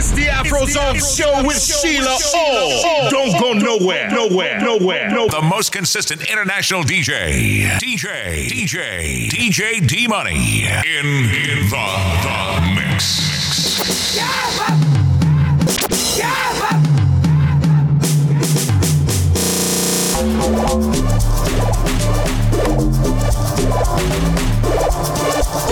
It's 0.00 0.12
the 0.12 0.28
Afrozone 0.28 0.96
Show 0.96 1.46
with 1.46 1.60
Sheila 1.60 2.16
O. 2.34 3.08
Don't 3.10 3.38
go 3.38 3.52
nowhere, 3.52 4.10
nowhere, 4.10 4.58
nowhere, 4.58 5.10
no. 5.10 5.28
The 5.28 5.42
most 5.42 5.72
consistent 5.72 6.22
international 6.22 6.84
DJ. 6.84 7.68
DJ. 7.78 8.46
DJ. 8.48 9.28
DJ 9.28 9.86
D 9.86 10.08
Money. 10.08 10.64
In, 10.64 11.04
in 11.04 11.68
the, 11.68 11.86
the 12.24 12.36
mix. 12.76 13.20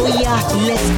Oh 0.00 0.18
yeah, 0.20 0.66
let's 0.66 0.97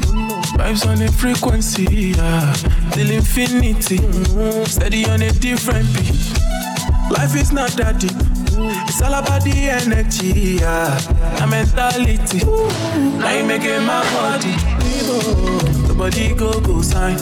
vibes 0.71 0.87
on 0.87 1.01
a 1.01 1.11
frequency, 1.11 2.13
yeah, 2.15 2.53
till 2.91 3.11
infinity. 3.11 3.97
Mm-hmm. 3.97 4.63
Steady 4.65 5.05
on 5.05 5.21
a 5.21 5.31
different 5.31 5.85
beat. 5.95 6.15
Life 7.11 7.35
is 7.35 7.51
not 7.51 7.71
that 7.71 7.99
deep. 7.99 8.11
It's 8.87 9.01
all 9.01 9.13
about 9.13 9.43
the 9.43 9.69
energy, 9.69 10.57
yeah, 10.59 10.97
the 11.39 11.47
mentality. 11.47 12.45
Now 13.19 13.37
you 13.37 13.43
making 13.45 13.83
my 13.85 14.03
body. 14.13 14.55
The 15.87 15.95
body 15.97 16.33
go 16.35 16.59
go 16.61 16.81
sign. 16.81 17.19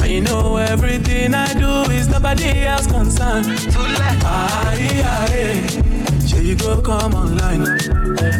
And 0.00 0.10
you 0.10 0.20
know 0.22 0.56
everything 0.56 1.34
I 1.34 1.52
do 1.54 1.90
is 1.92 2.08
nobody 2.08 2.64
else 2.66 2.86
concerned. 2.86 3.46
Aye, 4.26 5.02
aye. 5.04 5.94
Sure 6.26 6.40
you 6.40 6.56
go 6.56 6.80
come 6.80 7.14
online. 7.14 7.66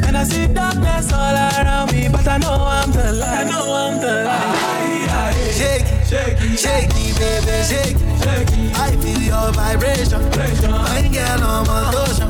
And 0.05 0.16
I 0.16 0.24
see 0.24 0.46
darkness 0.46 1.12
all 1.12 1.34
around 1.34 1.92
me, 1.92 1.94
but 2.25 2.33
I 2.33 2.39
know 2.39 2.64
I'm 2.64 2.91
the 2.91 3.12
light. 3.12 3.39
I 3.39 3.50
know 3.50 3.75
I'm 3.75 4.00
the 4.00 4.25
light. 4.25 5.53
Shake 5.53 5.83
it, 5.83 6.06
shake 6.06 6.41
it, 6.41 6.58
shake 6.58 6.91
it, 6.91 7.19
baby, 7.19 7.62
shake 7.64 7.97
it. 7.97 8.77
I 8.77 8.97
feel 8.97 9.20
your 9.20 9.53
vibration. 9.53 10.20
Fine 10.33 11.12
girl 11.12 11.42
on 11.45 11.67
my 11.67 11.91
lotion. 11.92 12.28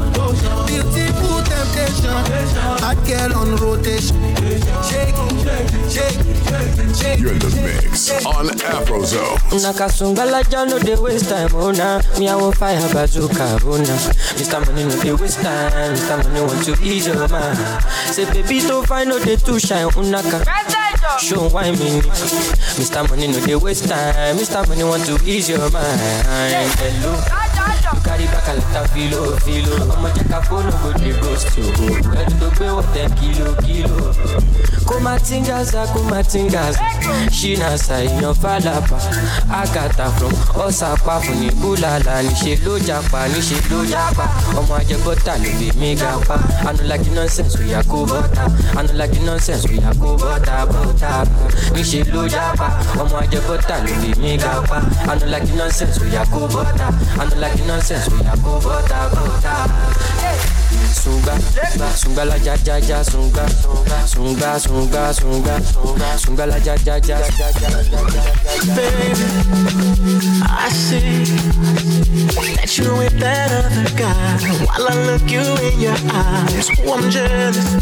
Beautiful 0.67 1.14
temptation. 1.75 2.11
Hot 2.83 2.99
girl 3.07 3.33
on 3.39 3.57
rotation. 3.57 4.17
Shake 4.85 5.15
it, 5.15 5.91
shake 5.91 6.95
shake 6.95 7.19
You're 7.21 7.33
in 7.33 7.39
the 7.39 7.51
mix 7.83 8.11
on 8.27 8.49
Afrozone. 8.49 9.39
Nakasungala 9.61 10.43
ja 10.51 10.65
no 10.65 10.79
dey 10.79 10.97
waste 10.97 11.29
time, 11.29 11.49
oh 11.55 11.71
nah. 11.71 12.01
Me 12.19 12.29
I 12.29 12.37
want 12.37 12.57
fire 12.57 12.81
bazooka, 12.93 13.59
oh 13.65 13.77
nah. 13.77 13.99
Mr. 14.39 14.65
Money 14.67 14.85
no 14.85 15.03
dey 15.03 15.13
waste 15.13 15.41
time, 15.43 15.95
Mr. 15.95 16.23
Money 16.25 16.41
want 16.41 16.65
to 16.65 16.73
ease 16.85 17.07
your 17.07 17.29
mind. 17.29 17.59
Say 18.13 18.25
baby 18.33 18.61
to 18.61 18.83
find 18.85 19.09
no 19.09 19.19
dey 19.25 19.37
too 19.37 19.59
shine, 19.59 19.85
oh, 19.87 19.91
unaka. 19.91 20.45
Show 21.21 21.49
why 21.49 21.71
me, 21.71 22.01
Mr. 22.79 23.09
Money 23.09 23.29
no 23.29 23.41
dey 23.45 23.57
waste 23.57 23.89
time, 23.89 24.37
Mr. 24.37 24.67
Money 24.69 24.85
want 24.85 25.05
to 25.07 25.19
ease 25.25 25.49
your 25.49 25.71
mind. 25.71 26.01
Hello. 26.79 27.44
You 27.65 28.01
carry 28.01 28.27
back 28.27 28.49
a 28.49 28.55
lot 28.55 28.77
of 28.85 28.91
filo, 28.93 29.37
filo. 29.45 29.77
Jẹ́ 30.15 30.29
ká 30.31 30.39
fóònù 30.47 30.73
go 30.83 30.91
dey 30.99 31.13
ghost 31.21 31.49
o. 31.59 31.63
Ẹni 32.21 32.35
tó 32.41 32.49
gbé 32.57 32.67
wọ̀ 32.77 32.85
ten 32.95 33.11
kilo, 33.19 33.53
kilo. 33.65 34.15
Kó 34.87 34.99
má 35.01 35.19
tingaza, 35.19 35.87
kó 35.95 36.01
má 36.11 36.23
tingaza. 36.23 36.79
Ṣínà 37.31 37.71
ṣàìyàn 37.87 38.35
fàlàpà. 38.43 38.99
Àgàtà 39.61 40.07
from 40.17 40.33
ọ̀sàpá 40.67 41.15
fún 41.25 41.37
ní 41.41 41.49
búlàlà. 41.61 42.23
Níṣe 42.27 42.53
ló 42.65 42.79
japa, 42.87 43.29
níṣe 43.33 43.57
ló 43.71 43.85
japa. 43.93 44.25
Ọmọ 44.59 44.75
ajẹgbọ́ta 44.81 45.35
ló 45.43 45.51
lè 45.61 45.69
mí 45.81 45.95
ga 45.97 46.13
pa. 46.29 46.37
Anulagi 46.69 47.11
nonsense 47.11 47.57
oya 47.59 47.81
kó 47.83 48.05
bọ́ta. 48.11 48.45
Anulagi 48.79 49.21
nonsense 49.27 49.67
oya 49.73 49.91
kó 50.01 50.17
bọ́ta 50.21 50.67
bọ́ta. 50.73 51.11
Níṣe 51.75 52.01
ló 52.13 52.29
japa. 52.29 52.69
Ọmọ 53.01 53.17
ajẹgbọ́ta 53.25 53.77
ló 53.85 53.93
lè 54.03 54.11
mí 54.21 54.37
ga 54.37 54.53
pa. 54.69 54.79
Anulagi 55.11 55.53
nonsense 55.59 55.99
oya 56.05 56.23
kó 56.33 56.41
bọ́ta. 56.55 56.87
Anulagi 57.21 57.54
nonsense 57.67 58.09
oya 58.21 58.35
kó 58.45 58.53
bọ́ta 58.65 58.99
bọ́ta. 59.15 59.55
Sunga, 59.65 60.34
sunga 61.97 62.25
la 62.25 62.37
ja 62.37 62.55
ja 62.65 62.79
ja 62.79 63.05
sunga, 63.05 63.47
sunga 64.07 64.59
sunga 64.59 65.13
sunga, 65.13 65.61
sunga 66.19 66.47
la 66.47 66.57
ja 66.59 66.75
ja 66.85 66.97
ja. 67.07 67.19
Baby, 68.75 69.25
I 70.47 70.69
see 70.71 71.25
that 72.57 72.79
you 72.79 72.97
with 72.97 73.19
that 73.21 73.51
other 73.53 73.91
guy. 73.97 74.39
While 74.67 74.89
I 74.89 74.95
look 75.07 75.31
you 75.31 75.43
in 75.63 75.81
your 75.81 75.97
eyes, 76.13 76.71
oh, 76.87 76.95
I'm 76.95 77.11
jealous. 77.11 77.75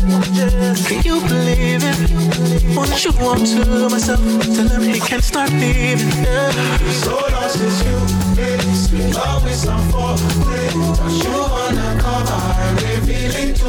Can 0.88 1.02
you 1.02 1.20
believe 1.20 1.84
it? 1.84 2.76
Want 2.76 3.04
you 3.04 3.12
want 3.20 3.46
to 3.46 3.88
myself, 3.88 4.20
tell 4.54 4.68
him 4.68 4.82
he 4.82 5.00
can 5.00 5.22
start 5.22 5.50
leaving. 5.52 6.08
Yeah. 6.24 6.78
So 7.04 7.14
lost 7.14 7.60
is 7.60 7.82
you, 7.84 7.98
baby. 8.36 8.74
Sweet 8.74 9.14
love 9.14 9.46
is 9.46 9.62
some 9.62 9.80
foreplay. 9.92 10.72
Don't 10.72 11.24
you 11.24 11.38
wanna 11.54 11.96
cover? 12.00 12.32
I'm 12.32 12.76
revealing 12.76 13.54
to 13.54 13.61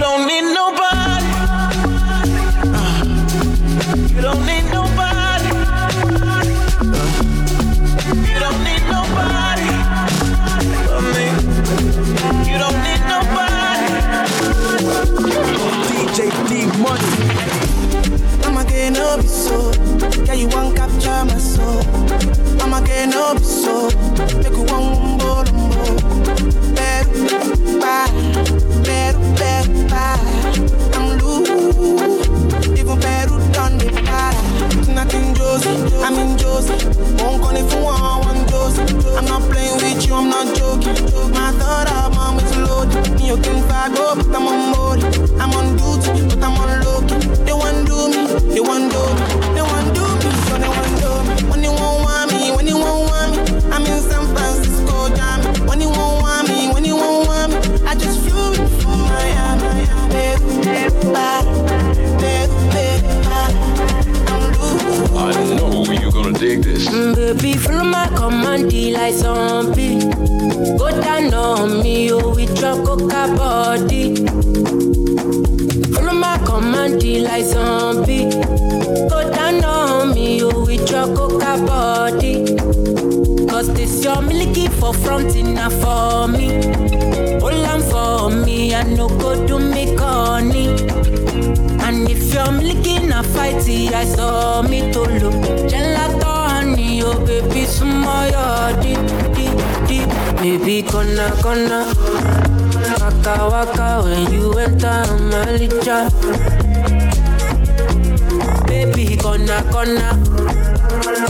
don't 0.00 0.26
need 0.26 0.42
nobody. 0.54 1.30
Uh, 2.72 3.04
you 4.08 4.20
don't 4.20 4.46
need 4.46 4.64
nobody. 4.72 4.99
Like 69.00 69.14
zombie. 69.14 69.98
Go 70.76 70.88
down 71.00 71.32
on 71.32 71.82
me, 71.82 72.12
oh, 72.12 72.34
with 72.34 72.60
your 72.60 72.76
coca 72.84 73.22
body. 73.34 74.14
Follow 75.94 76.12
my 76.12 76.36
command 76.44 77.02
like 77.22 77.44
zombie. 77.44 78.28
Go 79.08 79.20
down 79.32 79.64
on 79.64 80.14
me, 80.14 80.42
oh, 80.42 80.66
with 80.66 80.90
your 80.90 81.06
coca 81.16 81.52
body. 81.66 82.34
Cause 83.48 83.72
this 83.72 84.04
your 84.04 84.20
milky 84.20 84.68
for 84.68 84.92
front 84.92 85.34
enough 85.34 85.72
for 85.80 86.28
me. 86.28 86.48
Hold 87.40 87.64
on 87.72 87.80
for 87.92 88.30
me, 88.44 88.74
I 88.74 88.82
no 88.82 89.08
go 89.08 89.46
do 89.46 89.58
me 89.58 89.96
corny. 89.96 90.68
And 91.84 92.06
if 92.10 92.34
you're 92.34 92.52
milky 92.52 92.98
na 93.06 93.22
fighty, 93.22 93.92
I 93.92 94.04
saw 94.04 94.60
me 94.60 94.92
to 94.92 95.00
look. 95.00 95.70
Honey, 95.72 96.19
oh 97.10 97.26
baby, 97.26 97.64
smile, 97.64 98.72
deep, 98.82 99.00
deep, 99.34 99.58
deep. 99.88 100.08
Baby, 100.40 100.82
gonna, 100.82 101.32
gonna. 101.42 101.80
Waka, 103.00 103.34
waka, 103.50 104.02
when 104.04 104.32
you 104.32 104.52
enter 104.58 105.04
my 105.30 105.46
licha. 105.58 105.98
Baby, 108.66 109.16
gonna, 109.16 109.62
gonna. 109.72 110.08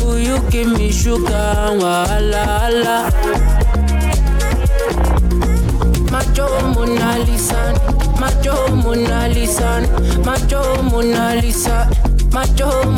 Will 0.04 0.18
you 0.18 0.38
give 0.50 0.68
me 0.78 0.90
sugar, 0.92 1.76
wala, 1.80 2.44
wala. 2.60 3.10
Macho 6.10 6.46
Mona 6.74 7.18
Lisa, 7.24 7.72
Macho 8.20 8.74
Mona 8.76 9.28
Lisa, 9.28 9.80
Macho 10.24 10.82
Mona 10.82 11.36
Lisa, 11.40 11.88
Macho 12.32 12.79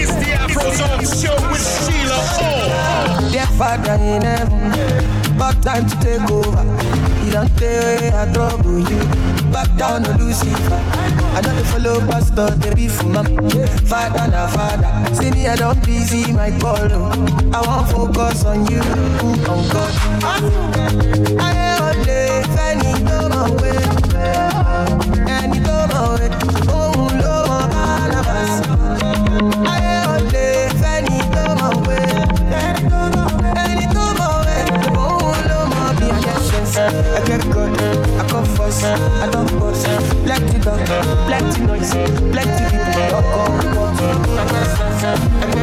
It's 0.00 0.14
the 0.14 0.30
Afrozone 0.44 1.04
Show 1.20 1.34
with 1.50 1.64
Sheila 1.82 2.18
O. 2.40 3.30
Dear 3.32 3.46
Father 3.58 3.94
in 3.94 4.22
heaven, 4.22 4.70
back 5.38 5.60
time 5.62 5.88
to 5.88 5.96
take 6.00 6.30
over. 6.30 6.62
You 7.24 7.32
don't 7.32 7.50
tell 7.58 8.14
I 8.14 8.32
trouble 8.32 8.78
you. 8.78 9.00
Back 9.52 9.74
down 9.76 10.04
to 10.04 10.12
Lucifer. 10.18 10.80
I 11.34 11.40
don't 11.42 11.64
follow 11.66 12.00
pastor, 12.06 12.50
they 12.56 12.74
be 12.74 12.88
for 12.88 13.06
my 13.06 13.24
father, 13.90 14.30
na 14.30 14.46
father. 14.46 15.14
See 15.14 15.30
me, 15.30 15.46
I 15.46 15.56
don't 15.56 15.84
busy 15.84 16.32
my 16.32 16.50
call. 16.58 16.78
oh. 16.92 17.50
I 17.52 17.60
want 17.66 17.90
focus 17.90 18.44
on 18.44 18.66
you, 18.70 18.80
on 18.80 19.68
God. 19.68 19.94
I 21.40 21.52
am 21.54 21.82
all 21.82 22.04
day, 22.04 22.42
Fanny, 22.54 22.92
go 23.04 23.28
my 23.28 23.50
way. 23.62 25.07
I 36.78 37.24
get 37.26 37.42
good, 37.50 37.74
I 38.20 38.28
come 38.28 38.44
first, 38.44 38.84
I 38.84 39.28
don't 39.32 39.50
boss. 39.58 39.82
Plenty 40.22 40.58
dog, 40.60 40.78
plenty 41.26 41.60
noise, 41.66 41.90
plenty 42.30 42.64
people, 42.70 43.22
come, 43.34 43.98
I 45.42 45.50
get 45.54 45.57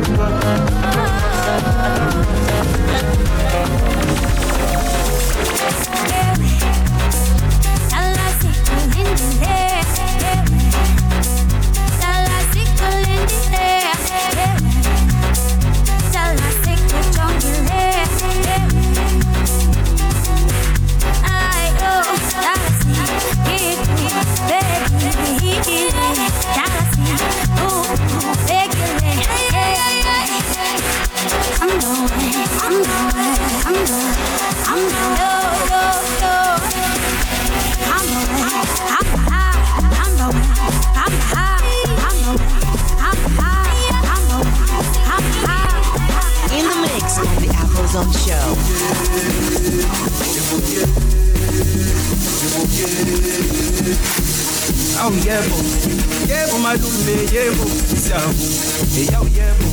yebo 57.34 57.66
siyabu. 58.04 58.46
Hey, 58.94 59.08
au 59.16 59.26
yebo, 59.28 59.68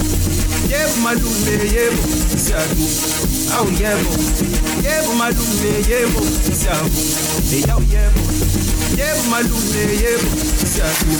yebo 0.70 0.96
malume, 1.02 1.54
yebo 1.75 2.02
siyabu. 2.44 2.87
Au 3.58 3.66
yebo, 3.70 4.12
yebo 4.84 5.12
malume, 5.14 5.70
yebo 5.88 6.20
siyabu. 6.58 7.00
Hey, 7.50 7.64
au 7.70 7.82
yebo, 7.82 8.20
yebo 8.96 9.22
malume, 9.31 9.82
yebo 10.02 10.28
siyabu. 10.72 11.16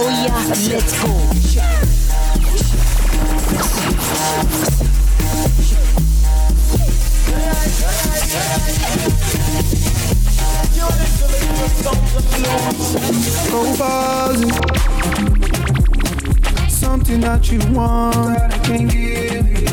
Oh 0.00 0.08
yeah, 0.10 0.76
let's. 0.76 0.92
Go 4.78 4.87
Something 17.48 17.70
you 17.70 17.76
want 17.78 18.38
I 18.38 18.58
can 18.58 18.88
give 18.88 19.48
you. 19.48 19.68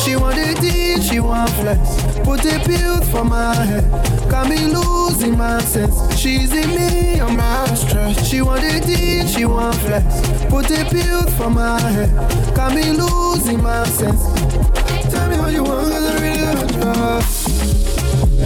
She 0.00 0.16
want 0.16 0.38
it 0.38 0.60
deep, 0.60 1.02
she 1.02 1.20
want 1.20 1.50
flex. 1.50 2.18
Put 2.24 2.44
a 2.44 2.58
pill 2.64 3.00
for 3.02 3.24
my 3.24 3.54
head. 3.54 3.84
Got 4.28 4.48
me 4.48 4.66
losing 4.66 5.38
my 5.38 5.60
sense. 5.60 6.18
She's 6.18 6.52
in 6.52 6.70
me, 6.70 7.20
I'm 7.20 7.38
out 7.38 7.76
stress. 7.76 8.26
She 8.26 8.42
want 8.42 8.64
it 8.64 8.84
deep, 8.84 9.28
she 9.28 9.44
want 9.44 9.76
flex. 9.76 10.04
Put 10.46 10.70
a 10.70 10.84
pill 10.90 11.22
for 11.36 11.50
my 11.50 11.80
head. 11.80 12.10
Got 12.56 12.74
me 12.74 12.90
losing 12.90 13.62
my 13.62 13.84
sense. 13.86 14.69
Tell 15.10 15.28
me 15.28 15.36
what 15.38 15.52
you 15.52 15.62
want, 15.64 15.90
cause 15.90 16.04
I 16.04 16.14
really 16.20 16.42
want 16.54 16.72
you. 16.72 16.80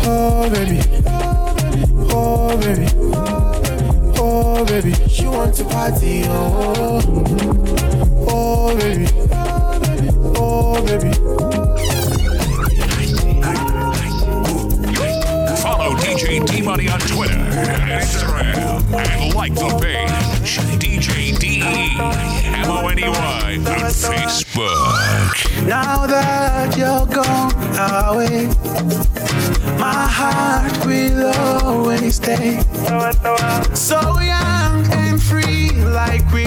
Oh, 0.06 0.50
baby. 0.50 0.80
Oh, 2.11 2.56
baby. 2.59 2.87
Oh, 4.18 4.64
baby. 4.64 4.92
She 5.09 5.26
want 5.26 5.54
to 5.56 5.64
party, 5.64 6.23
oh. 6.26 7.00
Oh, 8.28 8.76
baby. 8.76 9.06
Oh, 10.37 10.83
baby. 10.87 11.12
Follow 15.62 15.94
DJ 15.97 16.44
D 16.47 16.62
Money 16.62 16.88
on 16.88 17.00
Twitter 17.00 17.35
and 17.35 18.02
Instagram. 18.02 18.54
And 18.94 19.35
like 19.35 19.54
the 19.54 19.78
page. 19.80 20.59
DJ 20.78 21.38
D 21.38 21.59
E 21.59 21.97
M 22.54 22.71
O 22.71 22.87
N 22.88 22.99
E 22.99 23.09
Y 23.09 23.56
on 23.56 23.64
Facebook. 23.64 24.44
Now 24.56 26.06
that 26.06 26.76
you're 26.78 27.06
gone 27.06 27.50
away, 28.14 28.46
my 29.80 30.06
heart 30.06 30.87
will 30.87 31.32
always 31.64 32.14
stay. 32.16 32.61
So 33.75 34.20
young 34.20 34.87
and 34.92 35.20
free, 35.20 35.70
like 35.73 36.30
we 36.30 36.46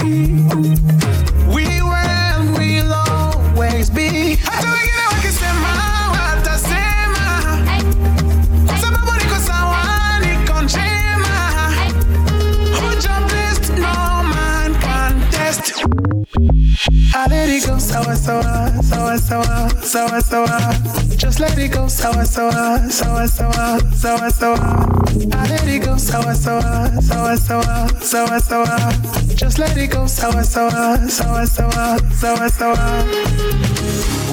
we 1.52 1.82
were 1.82 1.96
and 1.96 2.56
will 2.56 2.94
always 2.94 3.90
be. 3.90 4.36
Hata 4.36 4.70
wengine 4.72 5.08
let 17.28 17.48
it 17.48 17.66
go, 17.66 17.78
sour, 17.78 18.14
sour, 18.14 18.42
sour, 18.82 19.18
sour, 19.18 19.68
sour, 19.82 20.20
sour. 20.20 21.16
Just 21.16 21.40
let 21.40 21.58
it 21.58 21.72
go, 21.72 21.88
sour, 21.88 22.24
sour, 22.24 22.52
sour, 22.90 23.26
sour, 23.26 23.80
sour, 23.92 24.30
sour. 24.30 24.58
I 25.32 25.48
let 25.48 25.68
it 25.68 25.84
go, 25.84 25.96
sour, 25.96 26.34
sour, 26.34 26.62
sour, 27.02 27.36
sour, 27.36 27.88
sour, 28.00 28.38
sour. 28.40 28.92
Just 29.34 29.58
let 29.58 29.76
it 29.76 29.90
go, 29.90 30.06
sour, 30.06 30.42
sour, 30.42 30.70
sour, 31.08 31.46
sour, 31.46 31.98
sour, 32.12 32.48
sour. 32.48 34.27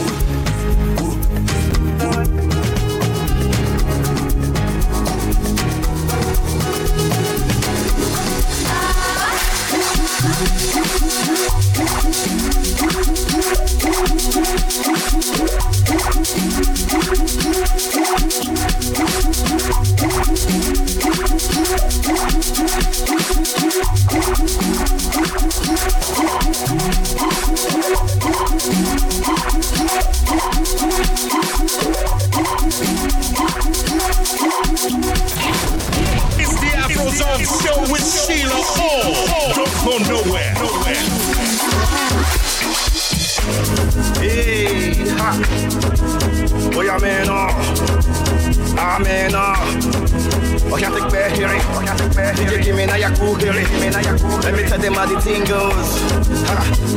Me 52.75 52.85
now 52.85 52.95
your 52.95 53.11
here. 53.39 53.53
Give 53.53 53.79
me 53.79 53.89
now 53.89 53.99
your 53.99 54.17
cool 54.17 54.37
Let 54.39 54.53
me 54.53 54.63
tell 54.67 54.79
them 54.79 54.93
how 54.93 55.05
the 55.05 55.19
thing 55.21 55.43
goes. 55.45 55.87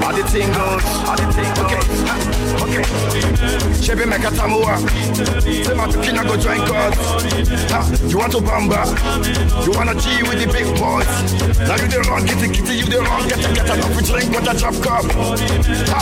How 0.02 0.12
the 0.12 0.22
thing 0.28 0.50
goes. 0.52 0.82
How 1.06 1.16
the 1.16 1.26
thing 1.32 1.50
goes. 1.54 1.86
Okay, 2.62 2.82
okay. 2.82 3.38
Chebe 3.80 4.04
meka 4.04 4.30
tamua. 4.30 4.78
Say 5.42 5.74
my 5.74 5.86
kina 6.02 6.22
go 6.24 6.36
join 6.36 6.58
God. 6.66 6.94
You 8.10 8.18
want 8.18 8.32
to 8.32 8.38
bamba? 8.38 8.84
You 9.64 9.72
wanna 9.72 9.94
G 9.94 10.22
with 10.22 10.40
the 10.40 10.46
big 10.52 10.66
boys? 10.78 11.06
Now 11.66 11.76
you 11.76 11.88
the 11.88 12.04
wrong, 12.08 12.26
kitty 12.26 12.48
kitty, 12.48 12.74
you 12.78 12.86
the 12.86 13.00
wrong, 13.00 13.28
get 13.28 13.38
a 13.38 13.52
get 13.54 13.66
to 13.66 14.02
drink, 14.04 14.32
but 14.32 14.48
a 14.48 14.58
drop 14.58 14.74
cup. 14.82 15.04
Ha, 15.92 16.00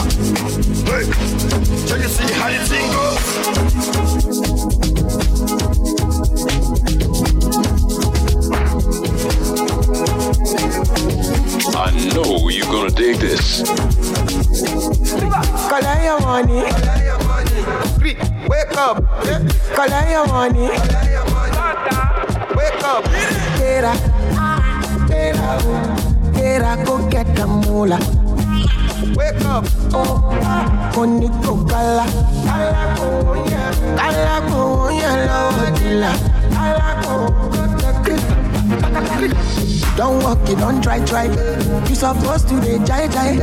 your 20.16 20.26
money. 20.28 20.68
Wake 22.56 22.84
up. 22.84 23.04
Get 23.58 23.84
up. 23.84 24.00
Get 25.08 25.36
up. 25.36 25.62
Get 26.32 26.62
up. 26.62 26.86
Go 26.86 26.94
get 27.10 27.26
the 27.36 27.46
moolah. 27.46 28.00
Wake 29.14 29.44
up. 29.44 29.64
Oh. 29.92 30.32
Koni 30.94 31.28
ko 31.44 31.52
kala. 31.68 32.06
Kala 32.48 32.82
ko 32.96 33.08
ya. 33.44 33.64
Kala 34.00 34.36
ko 34.48 34.88
ya 34.88 35.12
lo 35.28 35.40
dila. 35.76 36.12
Kala 36.56 36.88
ko. 37.04 37.75
Don't 39.96 40.22
walk 40.22 40.48
it, 40.48 40.58
don't 40.58 40.82
try, 40.82 41.04
try. 41.06 41.24
You 41.88 41.94
supposed 41.94 42.48
to 42.48 42.60
be 42.60 42.78
jai 42.84 43.08
jai. 43.08 43.38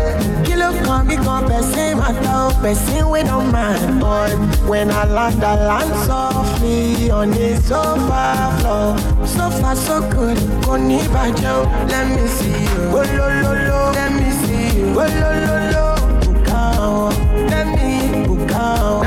Kilo 0.46 0.72
can 0.84 1.08
become 1.08 1.46
person, 1.48 1.98
dog, 2.24 2.54
person 2.62 3.10
we 3.10 3.24
don't 3.24 3.52
mind. 3.52 4.00
Boy, 4.00 4.30
when 4.70 4.92
I 4.92 5.06
land, 5.06 5.44
I 5.44 5.56
land 5.68 6.06
softly 6.06 7.10
on 7.10 7.32
the 7.32 7.56
sofa 7.62 8.56
floor. 8.60 8.98
So 9.26 9.50
far, 9.60 9.76
so 9.76 10.02
good. 10.12 10.38
Koni 10.64 11.00
bajo, 11.10 11.66
let 11.90 12.08
me 12.08 12.28
see 12.28 12.52
you. 12.52 12.92
Oh, 12.92 13.04
lo, 13.18 13.28
lo, 13.42 13.54
lo. 13.68 13.92
Let 13.94 14.12
me 14.14 14.30
see 14.32 14.80
you. 14.80 14.88
Oh, 14.90 15.08
lo, 15.22 15.30
lo, 15.46 15.56
lo. 15.74 15.86
Bukao. 16.22 17.12
Let 17.50 17.66
me 17.68 18.26
bukao. 18.28 19.03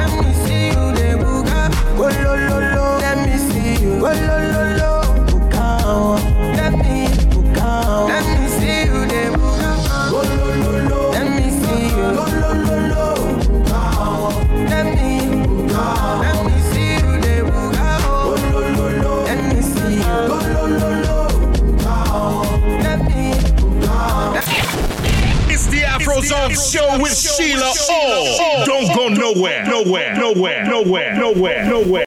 Nowhere, 30.37 30.64
nowhere, 30.66 31.16
nowhere, 31.16 31.64
nowhere. 31.69 32.05